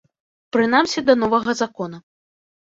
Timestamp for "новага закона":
1.25-1.97